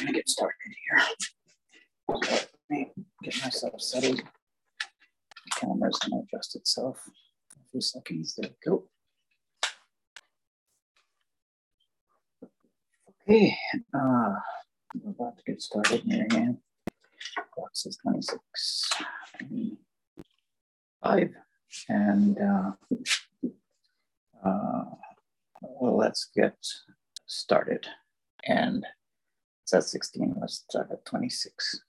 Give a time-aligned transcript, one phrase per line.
[0.00, 0.54] gonna get started
[0.88, 1.02] here.
[2.08, 2.90] Let me
[3.22, 4.18] get myself settled.
[4.18, 7.08] The camera's gonna adjust itself.
[7.52, 8.34] A few seconds.
[8.36, 8.88] There we go.
[13.28, 13.56] Okay,
[13.94, 14.34] uh,
[15.06, 16.58] about to get started, Marianne.
[17.54, 18.90] Clock says 26,
[19.38, 21.30] 25,
[21.88, 22.72] and uh,
[24.44, 24.84] uh,
[25.62, 26.56] well, let's get
[27.26, 27.86] started.
[28.46, 28.84] And
[29.74, 31.80] at 16, let's start at 26.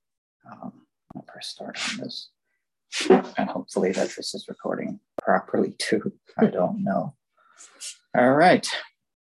[0.51, 0.73] Um,
[1.15, 2.29] I'll press start on this.
[3.09, 6.11] And hopefully that this is recording properly too.
[6.37, 7.15] I don't know.
[8.17, 8.67] All right.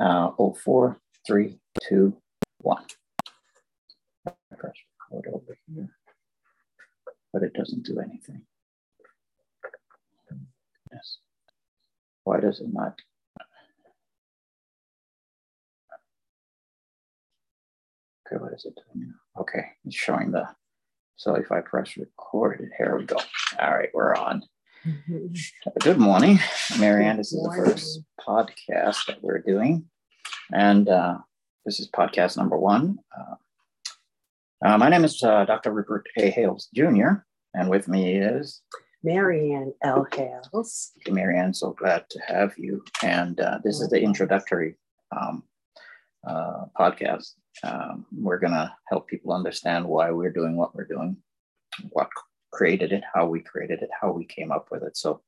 [0.00, 2.16] Uh, 04, 3, 2,
[2.58, 2.84] 1.
[4.26, 4.72] I press
[5.10, 5.88] record over here,
[7.32, 8.44] but it doesn't do anything.
[10.92, 11.18] Yes.
[12.24, 13.00] Why does it not
[18.30, 19.40] Okay, what is it doing now?
[19.40, 20.46] Okay, it's showing the,
[21.16, 23.16] so if I press record, here we go.
[23.58, 24.42] All right, we're on.
[24.84, 25.34] Mm-hmm.
[25.80, 26.38] Good morning,
[26.78, 27.16] Marianne.
[27.16, 29.86] This is the first podcast that we're doing.
[30.52, 31.18] And uh,
[31.64, 32.98] this is podcast number one.
[33.18, 33.36] Uh,
[34.66, 35.72] uh, my name is uh, Dr.
[35.72, 36.28] Rupert A.
[36.28, 37.22] Hales Jr.,
[37.54, 38.60] and with me is
[39.02, 40.06] Marianne L.
[40.12, 40.92] Hales.
[41.08, 42.84] Marianne, so glad to have you.
[43.02, 44.76] And uh, this is the introductory
[45.18, 45.44] um,
[46.26, 47.32] uh, podcast.
[47.62, 51.16] Um, we're going to help people understand why we're doing what we're doing,
[51.90, 52.08] what
[52.52, 54.96] created it, how we created it, how we came up with it.
[54.96, 55.22] So,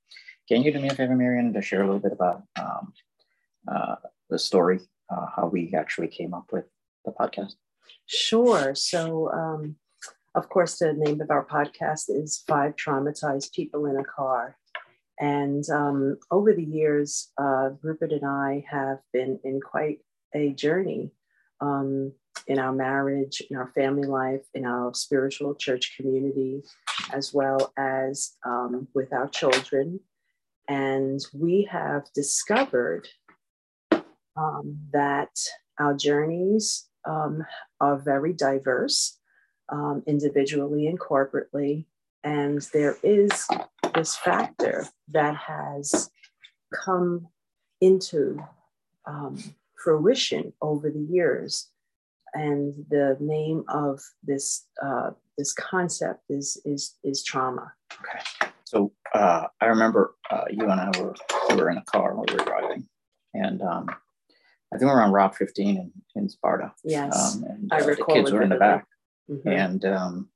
[0.49, 2.93] can you do me a favor, Marianne, to share a little bit about um,
[3.69, 3.97] uh,
[4.31, 6.65] the story, uh, how we actually came up with
[7.05, 7.53] the podcast?
[8.07, 8.75] Sure.
[8.75, 9.77] So, um,
[10.35, 14.57] of course, the name of our podcast is Five Traumatized People in a Car.
[15.21, 19.99] And um, over the years, uh, Rupert and I have been in quite
[20.35, 21.13] a journey
[21.61, 22.13] um,
[22.47, 26.63] in our marriage, in our family life, in our spiritual church community,
[27.13, 30.01] as well as um, with our children.
[30.69, 33.09] And we have discovered
[34.37, 35.37] um, that
[35.79, 37.45] our journeys um,
[37.81, 39.19] are very diverse,
[39.71, 41.87] um, individually and corporately.
[42.23, 43.49] And there is
[43.95, 46.11] this factor that has
[46.73, 47.29] come
[47.81, 48.39] into
[49.07, 49.39] um,
[49.83, 51.69] fruition over the years.
[52.33, 57.73] And the name of this uh, this concept is is is trauma.
[58.01, 58.51] Okay.
[58.65, 61.15] So uh, I remember uh, you and I were
[61.49, 62.87] we were in a car when we were driving,
[63.35, 63.89] and um,
[64.73, 66.73] I think we were on Route 15 in, in Sparta.
[66.85, 68.87] Yes, um, and I uh, recall the kids were in the back,
[69.29, 69.49] mm-hmm.
[69.49, 70.29] and um,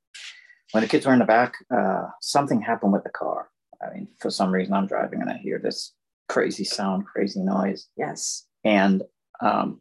[0.73, 3.51] when the kids were in the back, uh, something happened with the car.
[3.81, 5.93] I mean, for some reason, I'm driving and I hear this
[6.29, 7.87] crazy sound, crazy noise.
[7.97, 9.05] Yes, and
[9.41, 9.81] um,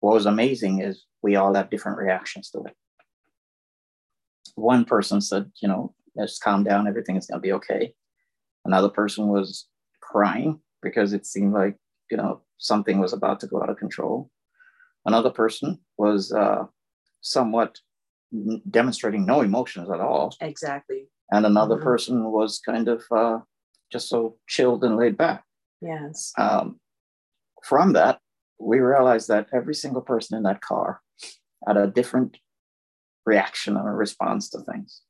[0.00, 2.74] what was amazing is we all have different reactions to it.
[4.54, 7.94] One person said, you know, let's calm down, everything is going to be okay.
[8.64, 9.68] Another person was
[10.00, 11.76] crying because it seemed like,
[12.10, 14.30] you know, something was about to go out of control.
[15.06, 16.64] Another person was uh,
[17.22, 17.78] somewhat
[18.70, 20.34] demonstrating no emotions at all.
[20.40, 21.08] Exactly.
[21.30, 21.84] And another mm-hmm.
[21.84, 23.38] person was kind of uh,
[23.90, 25.44] just so chilled and laid back.
[25.80, 26.32] Yes.
[26.38, 26.78] Um,
[27.64, 28.20] from that,
[28.62, 31.00] we realized that every single person in that car
[31.66, 32.38] had a different
[33.26, 35.02] reaction and a response to things.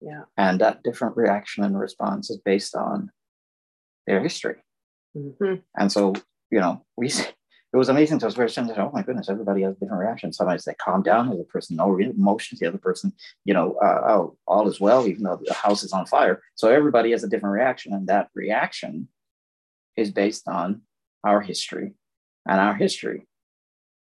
[0.00, 0.22] Yeah.
[0.36, 3.10] And that different reaction and response is based on
[4.06, 4.56] their history.
[5.16, 5.56] Mm-hmm.
[5.76, 6.14] And so,
[6.50, 7.10] you know, we
[7.72, 8.36] it was amazing to us.
[8.36, 10.36] We were saying, oh my goodness, everybody has different reactions.
[10.36, 11.28] Somebody say, calm down.
[11.28, 12.58] The other person, no real emotions.
[12.58, 13.12] The other person,
[13.44, 16.42] you know, uh, oh, all is well, even though the house is on fire.
[16.56, 17.92] So everybody has a different reaction.
[17.92, 19.06] And that reaction
[19.96, 20.82] is based on
[21.22, 21.92] our history
[22.46, 23.26] and our history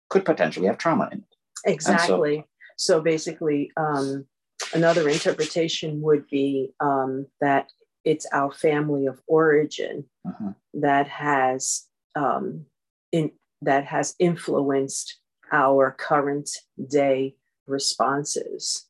[0.10, 1.36] could potentially have trauma in it.
[1.66, 2.46] Exactly.
[2.76, 4.26] So, so, basically, um,
[4.74, 7.70] another interpretation would be um, that
[8.04, 10.52] it's our family of origin uh-huh.
[10.74, 11.86] that has
[12.16, 12.66] um,
[13.12, 13.32] in
[13.62, 15.20] that has influenced
[15.52, 16.50] our current
[16.90, 17.36] day
[17.68, 18.88] responses,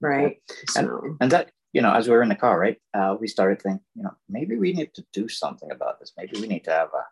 [0.00, 0.40] right?
[0.50, 0.64] Okay.
[0.68, 3.28] So, and, and that you know, as we were in the car, right, uh, we
[3.28, 6.12] started thinking, you know, maybe we need to do something about this.
[6.16, 7.04] Maybe we need to have a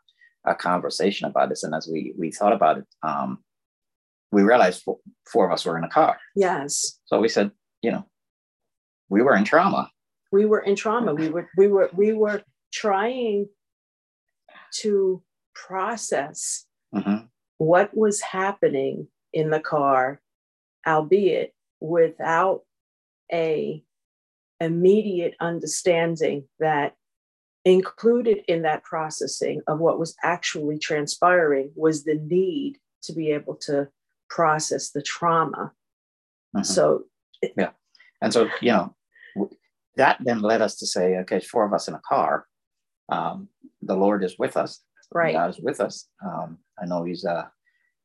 [0.46, 1.62] a conversation about this.
[1.62, 3.38] And as we we thought about it, um,
[4.32, 4.98] we realized four,
[5.31, 6.19] four of us were in a car.
[6.34, 6.98] Yes.
[7.06, 7.50] So we said,
[7.82, 8.06] you know,
[9.08, 9.90] we were in trauma.
[10.32, 11.14] We were in trauma.
[11.14, 13.48] We were we were we were trying
[14.81, 15.22] to
[15.54, 17.26] process mm-hmm.
[17.58, 20.20] what was happening in the car,
[20.87, 22.62] albeit without
[23.32, 23.82] a
[24.60, 26.94] immediate understanding that
[27.67, 33.57] Included in that processing of what was actually transpiring was the need to be able
[33.57, 33.89] to
[34.31, 35.73] process the trauma
[36.57, 36.65] Mm-hmm.
[36.65, 37.05] So,
[37.57, 37.71] yeah.
[38.23, 38.95] And so, you know,
[39.97, 42.47] that then led us to say, okay, four of us in a car.
[43.09, 43.49] Um,
[43.83, 44.81] the Lord is with us.
[45.13, 45.35] Right.
[45.35, 46.09] God is with us.
[46.25, 47.45] Um, I know He's uh,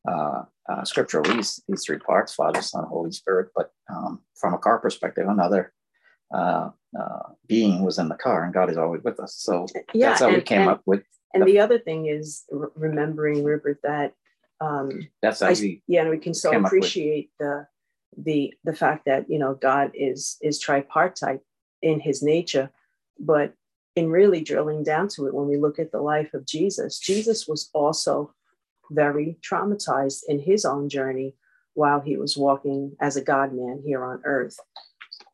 [0.08, 3.50] uh, uh, scripturally these, these three parts: Father, Son, Holy Spirit.
[3.56, 5.74] But um, from a car perspective, another
[6.34, 9.36] uh, uh, being was in the car, and God is always with us.
[9.36, 11.04] So yeah, that's how and, we came and, up with.
[11.34, 12.44] And the, the other thing is
[12.76, 14.14] remembering, Rupert, that
[14.60, 17.68] um, that's how I, we yeah, and we can so appreciate the
[18.18, 21.42] the the fact that you know God is is tripartite
[21.82, 22.70] in His nature,
[23.20, 23.54] but
[23.96, 27.48] in really drilling down to it, when we look at the life of Jesus, Jesus
[27.48, 28.34] was also
[28.92, 31.36] very traumatized in his own journey
[31.74, 34.58] while he was walking as a God man here on earth.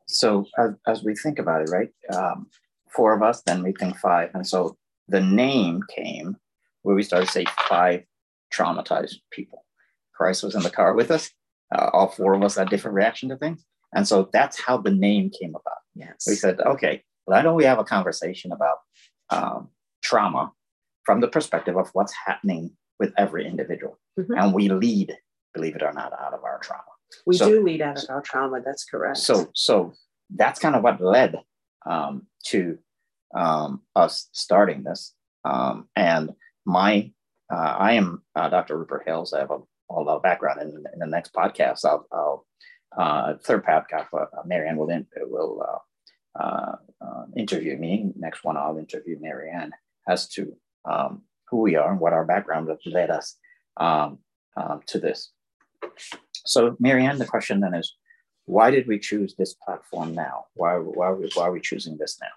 [0.08, 1.90] So, as, as we think about it, right?
[2.14, 2.48] Um,
[2.96, 4.32] four of us, then we think five.
[4.34, 4.78] And so
[5.08, 6.38] the name came
[6.84, 8.04] where we started to say five
[8.54, 9.66] traumatized people.
[10.16, 11.30] Christ was in the car with us.
[11.74, 13.66] Uh, all four of us had different reaction to things.
[13.94, 15.78] And so that's how the name came about.
[15.96, 16.26] Yes.
[16.28, 18.78] We said, okay, well, I know we have a conversation about
[19.30, 19.70] um,
[20.02, 20.52] trauma
[21.04, 24.00] from the perspective of what's happening with every individual.
[24.20, 24.34] Mm-hmm.
[24.34, 25.16] And we lead,
[25.54, 26.84] believe it or not, out of our trauma.
[27.26, 28.62] We so, do lead out of our trauma.
[28.64, 29.18] That's correct.
[29.18, 29.94] So, so
[30.36, 31.36] that's kind of what led
[31.86, 32.78] um, to
[33.36, 35.14] um, us starting this.
[35.46, 36.32] Um, and
[36.66, 37.12] my,
[37.52, 38.78] uh, I am uh, Dr.
[38.78, 39.34] Rupert Hales.
[39.34, 39.60] I have a,
[39.90, 41.86] lot of background in, in, the next podcast.
[41.86, 42.46] I'll, I'll
[42.98, 48.12] uh, third podcast, uh, Marianne will, in, will uh, uh, uh, interview me.
[48.16, 49.72] Next one, I'll interview Marianne
[50.08, 50.56] as to
[50.86, 53.38] um, who we are and what our background led us
[53.78, 54.20] um,
[54.56, 55.32] um, to this.
[56.48, 57.96] So, Marianne, the question then is,
[58.46, 60.46] why did we choose this platform now?
[60.54, 62.28] Why, why, why are we choosing this now?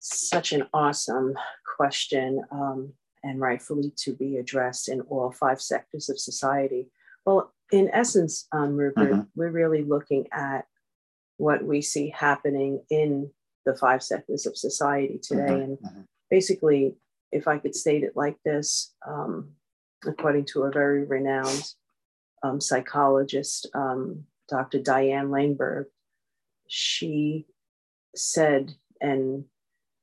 [0.00, 1.34] Such an awesome
[1.76, 2.92] question, um,
[3.22, 6.90] and rightfully to be addressed in all five sectors of society.
[7.24, 9.20] Well, in essence, um, Rupert, mm-hmm.
[9.34, 10.66] we're really looking at
[11.36, 13.30] what we see happening in
[13.64, 15.42] the five sectors of society today.
[15.42, 15.62] Mm-hmm.
[15.62, 16.00] And mm-hmm.
[16.30, 16.96] basically,
[17.32, 19.50] if I could state it like this, um,
[20.06, 21.72] according to a very renowned
[22.42, 24.80] um, psychologist, um, Dr.
[24.80, 25.86] Diane Langberg,
[26.68, 27.46] she
[28.14, 29.44] said, and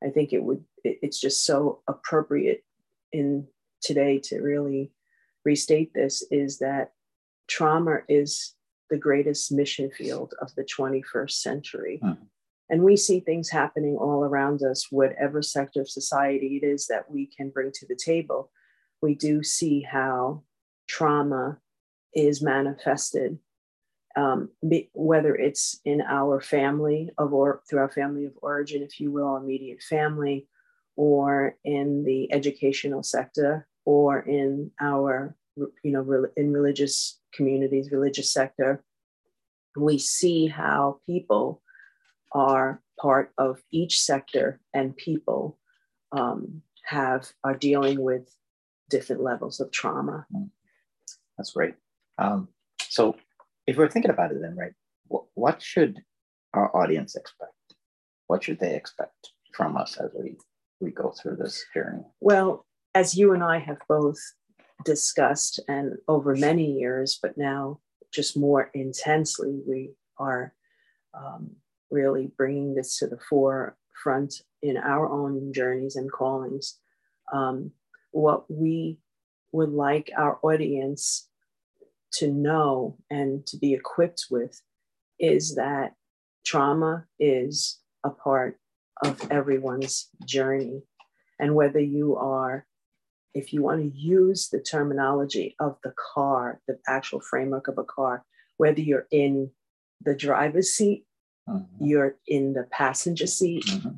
[0.04, 2.64] I think it would, it, it's just so appropriate
[3.12, 3.48] in
[3.82, 4.92] today to really
[5.46, 6.92] restate this is that
[7.48, 8.56] trauma is
[8.90, 12.00] the greatest mission field of the 21st century.
[12.04, 12.24] Mm-hmm.
[12.70, 17.10] And we see things happening all around us, whatever sector of society it is that
[17.10, 18.52] we can bring to the table.
[19.02, 20.44] We do see how
[20.88, 21.60] trauma
[22.14, 23.38] is manifested,
[24.16, 29.00] um, be, whether it's in our family of or through our family of origin, if
[29.00, 30.48] you will, immediate family,
[30.96, 38.84] or in the educational sector, or in our, you know, in religious communities, religious sector,
[39.76, 41.62] we see how people
[42.32, 45.58] are part of each sector and people
[46.12, 48.36] um, have are dealing with
[48.90, 50.26] different levels of trauma.
[51.38, 51.76] That's great.
[52.18, 52.50] Um,
[52.90, 53.16] so
[53.66, 54.74] if we're thinking about it then, right,
[55.08, 56.00] what, what should
[56.54, 57.52] our audience expect?
[58.28, 60.38] What should they expect from us as we,
[60.80, 62.04] we go through this journey?
[62.20, 64.18] Well, as you and I have both
[64.86, 67.80] discussed and over many years, but now
[68.14, 70.54] just more intensely, we are
[71.14, 71.52] um,
[71.92, 76.80] really bringing this to the forefront in our own journeys and callings.
[77.34, 77.72] Um,
[78.18, 79.00] what we
[79.52, 81.30] would like our audience
[82.14, 84.60] to know and to be equipped with
[85.20, 85.94] is that
[86.44, 88.58] trauma is a part
[89.06, 90.82] of everyone's journey.
[91.40, 92.66] And whether you are
[93.36, 97.84] if you want to use the terminology of the car, the actual framework of a
[97.84, 98.26] car,
[98.58, 99.52] whether you're in
[100.02, 101.06] the driver's seat,
[101.48, 101.86] mm-hmm.
[101.86, 103.90] you're in the passenger seat, mm-hmm.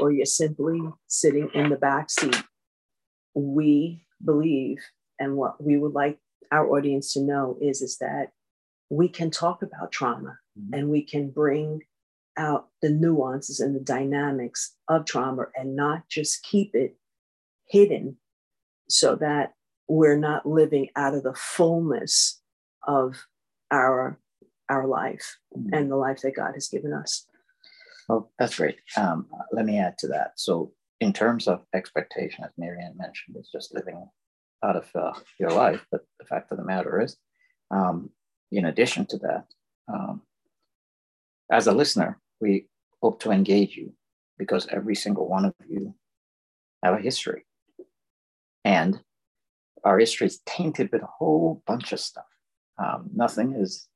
[0.00, 2.42] or you're simply sitting in the back seat,
[3.38, 4.78] we believe,
[5.18, 6.18] and what we would like
[6.50, 8.32] our audience to know is, is that
[8.90, 10.74] we can talk about trauma mm-hmm.
[10.74, 11.82] and we can bring
[12.36, 16.96] out the nuances and the dynamics of trauma and not just keep it
[17.66, 18.16] hidden
[18.88, 19.52] so that
[19.88, 22.40] we're not living out of the fullness
[22.86, 23.26] of
[23.70, 24.18] our
[24.68, 25.74] our life mm-hmm.
[25.74, 27.26] and the life that God has given us.
[28.08, 28.76] Well, that's great.
[28.96, 30.32] Um, let me add to that.
[30.36, 34.08] So, in terms of expectation, as Marianne mentioned, it's just living
[34.64, 35.86] out of uh, your life.
[35.90, 37.16] But the fact of the matter is,
[37.70, 38.10] um,
[38.50, 39.44] in addition to that,
[39.92, 40.22] um,
[41.50, 42.66] as a listener, we
[43.02, 43.92] hope to engage you
[44.38, 45.94] because every single one of you
[46.82, 47.46] have a history.
[48.64, 49.00] And
[49.84, 52.24] our history is tainted with a whole bunch of stuff.
[52.78, 53.88] Um, nothing is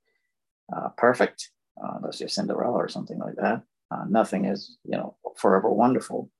[0.75, 1.50] uh, perfect,
[1.82, 3.62] uh, unless you're Cinderella or something like that.
[3.90, 6.30] Uh, nothing is, you know, forever wonderful.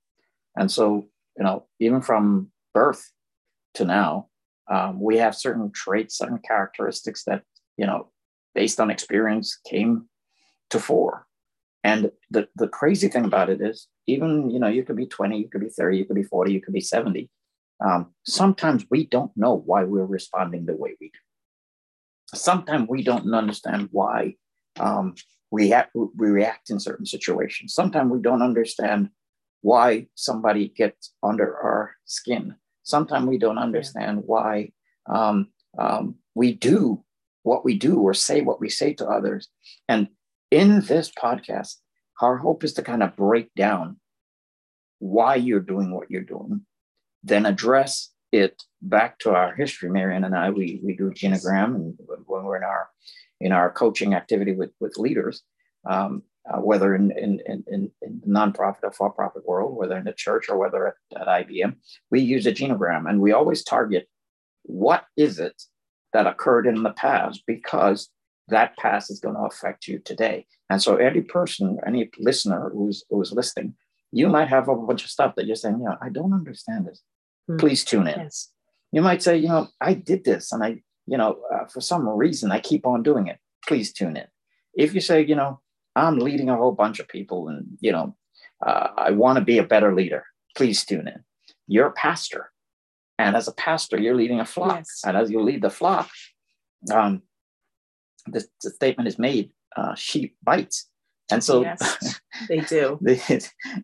[0.57, 1.07] And so,
[1.37, 3.11] you know, even from birth
[3.75, 4.29] to now,
[4.71, 7.43] um, we have certain traits, certain characteristics that,
[7.77, 8.11] you know,
[8.55, 10.09] based on experience came
[10.71, 11.27] to fore.
[11.85, 15.39] And the, the crazy thing about it is, even, you know, you could be 20,
[15.39, 17.29] you could be 30, you could be 40, you could be 70.
[17.85, 21.19] Um, sometimes we don't know why we're responding the way we do.
[22.35, 24.37] Sometimes we don't understand why
[24.79, 25.15] um,
[25.51, 27.75] we, ha- we react in certain situations.
[27.75, 29.11] Sometimes we don't understand
[29.63, 32.57] why somebody gets under our skin.
[32.83, 34.73] Sometimes we don't understand why
[35.09, 37.03] um, um, we do
[37.43, 39.49] what we do or say what we say to others.
[39.89, 40.09] And
[40.51, 41.77] in this podcast,
[42.21, 43.99] our hope is to kind of break down
[44.99, 46.65] why you're doing what you're doing,
[47.25, 49.91] then address it back to our history.
[49.91, 51.95] Marianne and I, we, we do genogram, and
[52.27, 52.89] when we're in our
[53.41, 55.43] in our coaching activity with, with leaders,
[55.91, 60.13] um, uh, whether in, in, in, in, the nonprofit or for-profit world, whether in the
[60.13, 61.77] church or whether at, at IBM,
[62.11, 64.09] we use a genogram, and we always target
[64.65, 65.63] what is it
[66.13, 68.11] that occurred in the past because
[68.49, 70.47] that past is going to affect you today.
[70.69, 73.75] And so, any person, any listener who's who's listening,
[74.11, 76.87] you might have a bunch of stuff that you're saying, you know, I don't understand
[76.87, 77.03] this.
[77.49, 77.59] Mm-hmm.
[77.59, 78.19] Please tune in.
[78.19, 78.49] Yes.
[78.91, 82.07] You might say, you know, I did this, and I, you know, uh, for some
[82.09, 83.39] reason, I keep on doing it.
[83.67, 84.27] Please tune in.
[84.75, 85.61] If you say, you know,
[85.95, 88.17] I'm leading a whole bunch of people, and you know,
[88.65, 90.25] uh, I want to be a better leader.
[90.57, 91.25] Please tune in.
[91.67, 92.51] You're a pastor,
[93.19, 95.03] and as a pastor, you're leading a flock, yes.
[95.07, 96.11] and as you lead the flock,
[96.93, 97.23] um,
[98.27, 100.89] the, the statement is made uh, sheep bites.
[101.31, 102.99] And so yes, they do.
[103.03, 103.15] the,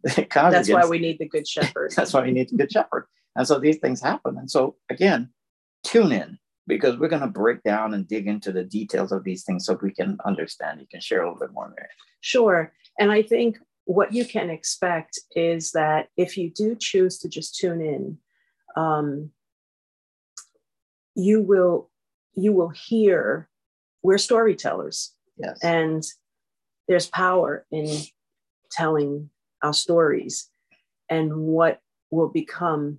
[0.02, 1.92] the that's why we need the good shepherd.
[1.96, 3.06] that's why we need the good shepherd.
[3.36, 4.36] And so these things happen.
[4.36, 5.30] And so again,
[5.84, 9.42] tune in because we're going to break down and dig into the details of these
[9.42, 10.80] things so we can understand.
[10.80, 11.88] You can share a little bit more, Mary.
[12.20, 12.72] Sure.
[13.00, 17.56] And I think what you can expect is that if you do choose to just
[17.56, 18.18] tune in,
[18.76, 19.30] um,
[21.14, 21.90] you will
[22.34, 23.48] you will hear
[24.02, 25.14] we're storytellers.
[25.36, 25.58] Yes.
[25.62, 26.04] And
[26.86, 27.88] there's power in
[28.70, 29.30] telling
[29.62, 30.48] our stories.
[31.10, 32.98] And what will become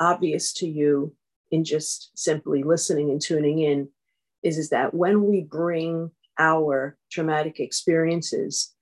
[0.00, 1.14] obvious to you
[1.50, 3.88] in just simply listening and tuning in
[4.42, 8.74] is, is that when we bring our traumatic experiences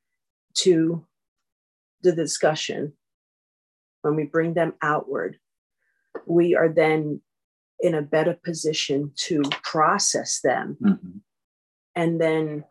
[0.54, 1.04] to
[2.02, 2.92] the discussion,
[4.02, 5.38] when we bring them outward,
[6.26, 7.20] we are then
[7.80, 10.76] in a better position to process them.
[10.82, 11.18] Mm-hmm.
[11.94, 12.64] And then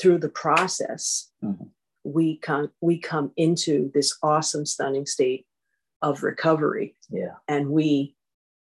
[0.00, 1.64] through the process, mm-hmm.
[2.04, 5.46] we come we come into this awesome, stunning state
[6.02, 6.94] of recovery.
[7.10, 7.34] Yeah.
[7.48, 8.16] And we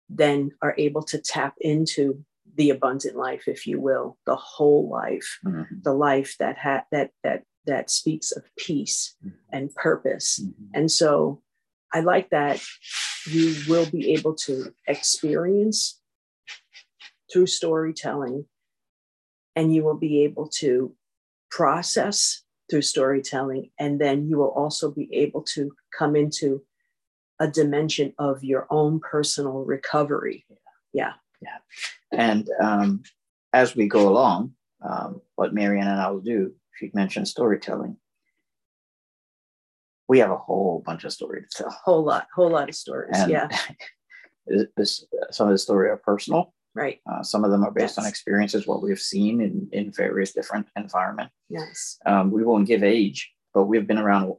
[0.09, 2.23] then are able to tap into
[2.55, 5.75] the abundant life, if you will, the whole life, mm-hmm.
[5.83, 9.35] the life that ha- that that that speaks of peace mm-hmm.
[9.51, 10.39] and purpose.
[10.41, 10.71] Mm-hmm.
[10.73, 11.41] And so
[11.93, 12.61] I like that
[13.27, 15.99] you will be able to experience
[17.31, 18.45] through storytelling
[19.55, 20.95] and you will be able to
[21.51, 26.61] process through storytelling and then you will also be able to come into
[27.39, 30.45] a dimension of your own personal recovery
[30.93, 31.57] yeah yeah
[32.11, 33.03] and um,
[33.53, 37.97] as we go along um, what marianne and i will do she mentioned storytelling
[40.07, 41.67] we have a whole bunch of stories to tell.
[41.67, 43.17] A whole lot, whole lot of stories.
[43.17, 43.47] And yeah.
[44.77, 46.53] this, some of the story are personal.
[46.73, 46.99] Right.
[47.11, 47.99] Uh, some of them are based yes.
[47.99, 51.33] on experiences, what we've seen in, in various different environments.
[51.49, 51.97] Yes.
[52.05, 54.31] Um, we won't give age, but we've been around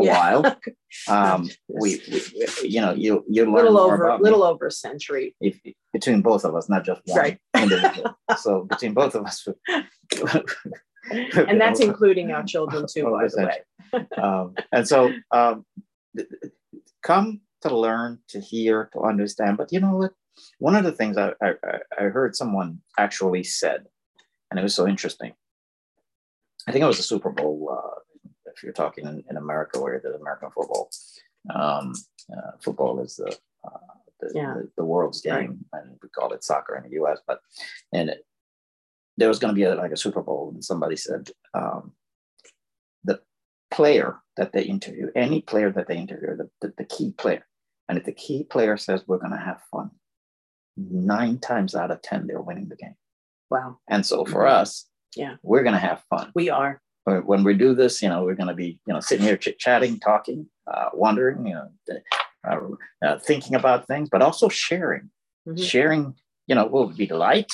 [0.00, 0.40] a, yeah.
[0.40, 0.56] while.
[1.06, 2.22] Um, we, we,
[2.62, 4.46] you know, you you learn little more over, about little me.
[4.46, 5.36] over a century.
[5.38, 5.60] If,
[5.92, 7.38] between both of us, not just one right.
[7.56, 8.16] individual.
[8.38, 9.46] so between both of us,
[11.10, 13.46] and that's including our children too, by the
[13.92, 14.06] way.
[14.16, 15.66] um, and so um,
[17.02, 19.56] come to learn, to hear, to understand.
[19.58, 20.12] But you know what?
[20.58, 21.54] One of the things I, I,
[21.98, 23.86] I heard someone actually said,
[24.50, 25.34] and it was so interesting.
[26.66, 27.68] I think it was a Super Bowl.
[27.72, 27.97] Uh,
[28.58, 30.90] if you're talking in, in America, where the American football,
[31.54, 31.94] um,
[32.32, 34.54] uh, football is the, uh, the, yeah.
[34.54, 35.84] the, the, world's game, right.
[35.84, 37.20] and we call it soccer in the U.S.
[37.26, 37.40] But
[37.92, 38.26] and it,
[39.16, 41.92] there was going to be a, like a Super Bowl, and somebody said um,
[43.04, 43.20] the
[43.70, 47.46] player that they interview, any player that they interview, the, the, the key player,
[47.88, 49.90] and if the key player says we're going to have fun,
[50.76, 52.96] nine times out of ten they're winning the game.
[53.50, 53.78] Wow!
[53.88, 54.62] And so for mm-hmm.
[54.62, 56.32] us, yeah, we're going to have fun.
[56.34, 56.82] We are.
[57.16, 59.58] When we do this, you know, we're going to be, you know, sitting here chit
[59.58, 61.68] chatting, talking, uh, wondering, you know,
[62.48, 65.10] uh, uh, thinking about things, but also sharing,
[65.46, 65.62] mm-hmm.
[65.62, 66.14] sharing.
[66.46, 67.52] You know, will be light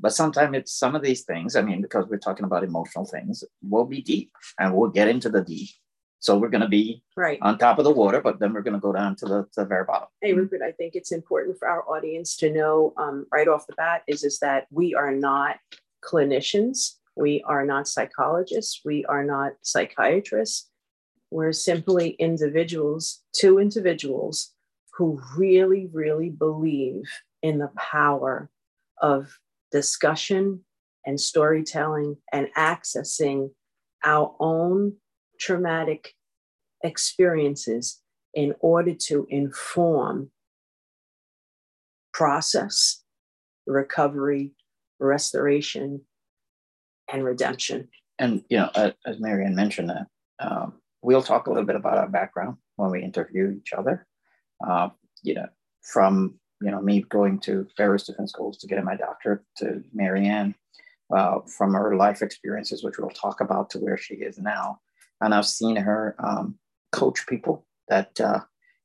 [0.00, 1.56] but sometimes it's some of these things.
[1.56, 5.28] I mean, because we're talking about emotional things, we'll be deep and we'll get into
[5.28, 5.70] the deep.
[6.18, 8.74] So we're going to be right on top of the water, but then we're going
[8.74, 10.08] to go down to the, to the very bottom.
[10.22, 13.74] Hey, Rupert, I think it's important for our audience to know um, right off the
[13.74, 15.56] bat is, is that we are not
[16.02, 16.94] clinicians.
[17.16, 18.80] We are not psychologists.
[18.84, 20.68] We are not psychiatrists.
[21.30, 24.52] We're simply individuals, two individuals
[24.96, 27.04] who really, really believe
[27.42, 28.50] in the power
[29.00, 29.38] of
[29.72, 30.64] discussion
[31.04, 33.50] and storytelling and accessing
[34.04, 34.94] our own
[35.38, 36.14] traumatic
[36.82, 38.00] experiences
[38.34, 40.30] in order to inform
[42.12, 43.02] process,
[43.66, 44.52] recovery,
[45.00, 46.02] restoration,
[47.12, 47.88] and redemption.
[48.18, 48.70] And, you know,
[49.06, 50.06] as Marianne mentioned, that
[50.38, 54.06] um, we'll talk a little bit about our background when we interview each other.
[54.66, 54.88] Uh,
[55.22, 55.46] you know,
[55.82, 60.54] from you know me going to various different schools to getting my doctorate to Marianne,
[61.14, 64.78] uh, from her life experiences, which we'll talk about, to where she is now.
[65.20, 66.58] And I've seen her um,
[66.92, 68.40] coach people that uh,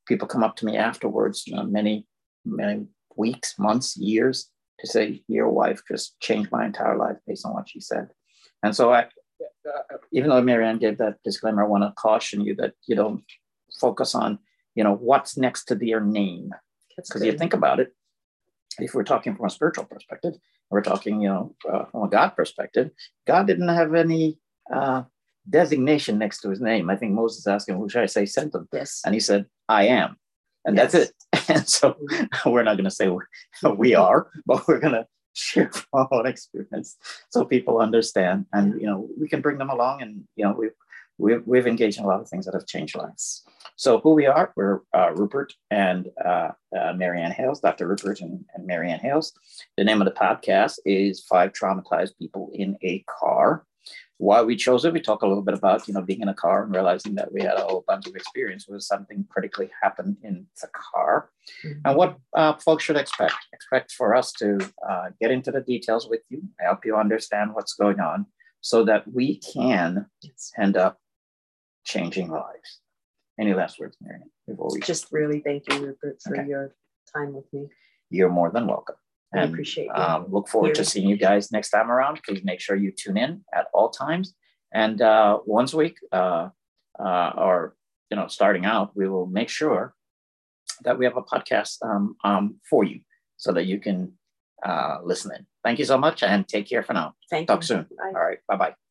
[0.08, 2.06] people come up to me afterwards, you know, many,
[2.46, 4.50] many weeks, months, years
[4.80, 8.10] to say, Your wife just changed my entire life based on what she said.
[8.64, 9.02] And so I,
[9.68, 13.24] uh, even though Marianne gave that disclaimer, I want to caution you that you don't
[13.80, 14.40] focus on,
[14.76, 16.52] you know, what's next to their name.
[16.96, 17.94] Because you think about it,
[18.80, 20.36] if we're talking from a spiritual perspective,
[20.70, 22.92] we're talking, you know, uh, from a God perspective,
[23.26, 24.38] God didn't have any
[24.74, 25.04] uh,
[25.50, 26.90] designation next to his name.
[26.90, 28.68] I think Moses asked him, Who should I say sent him?
[28.72, 29.02] Yes.
[29.06, 30.18] And he said, I am.
[30.70, 30.92] And yes.
[30.92, 31.16] that's it.
[31.50, 31.96] And so
[32.46, 33.10] we're not going to say
[33.76, 36.96] we are, but we're going to share our own experience
[37.30, 38.46] so people understand.
[38.54, 40.78] And, you know, we can bring them along and, you know, we've,
[41.20, 43.44] we've, we've engaged in a lot of things that have changed lives.
[43.76, 47.88] So who we are, we're uh, Rupert and uh, uh, Marianne Hales, Dr.
[47.88, 49.34] Rupert and, and Marianne Hales.
[49.78, 53.66] The name of the podcast is Five Traumatized People in a Car
[54.20, 54.94] why we chose it.
[54.94, 57.32] We talk a little bit about, you know, being in a car and realizing that
[57.32, 61.30] we had a whole bunch of experience with something critically happened in the car.
[61.66, 61.80] Mm-hmm.
[61.86, 63.36] And what uh, folks should expect.
[63.54, 67.74] Expect for us to uh, get into the details with you, help you understand what's
[67.74, 68.26] going on
[68.60, 70.52] so that we can yes.
[70.60, 71.00] end up
[71.90, 72.80] changing lives.
[73.40, 76.48] Any last words, Marianne, before we just really thank you, Rupert, for okay.
[76.48, 76.76] your
[77.14, 77.68] time with me.
[78.10, 78.96] You're more than welcome.
[79.32, 79.94] And, I appreciate you.
[79.94, 82.22] Um, look forward to seeing you guys next time around.
[82.24, 84.34] Please make sure you tune in at all times.
[84.74, 86.50] And uh, once a week, uh,
[87.00, 87.76] uh, or
[88.10, 89.94] you know, starting out, we will make sure
[90.84, 93.02] that we have a podcast um, um, for you
[93.38, 94.14] so that you can
[94.66, 95.46] uh, listen in.
[95.64, 97.14] Thank you so much, and take care for now.
[97.30, 97.68] Thank Talk you.
[97.68, 97.84] soon.
[97.98, 98.14] Bye.
[98.16, 98.40] All right.
[98.48, 98.89] Bye bye.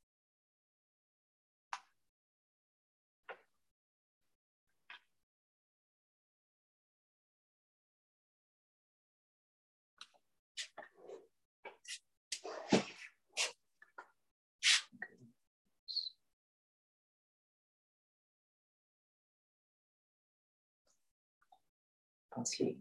[22.44, 22.77] See.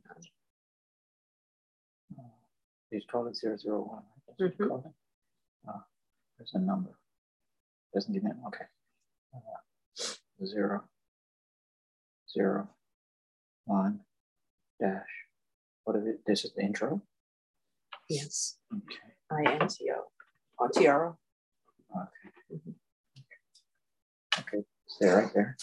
[2.18, 2.24] Uh,
[2.92, 4.04] you call it 001.
[4.40, 4.68] Mm-hmm.
[4.68, 4.92] Call it.
[5.68, 5.80] Uh,
[6.38, 6.92] there's a number.
[7.94, 8.66] Doesn't give me okay.
[9.34, 10.84] Uh, zero,
[12.32, 12.70] zero,
[13.66, 14.02] one,
[14.80, 15.02] dash.
[15.84, 16.20] What is it?
[16.26, 17.02] This is the intro?
[18.10, 18.58] Yes.
[18.74, 19.50] Okay.
[19.50, 20.02] I-N-T-O.
[20.60, 21.16] Oh, Tiara.
[21.96, 22.56] Okay.
[22.56, 22.72] Mm-hmm.
[24.40, 24.64] Okay.
[24.88, 25.58] Stay right there.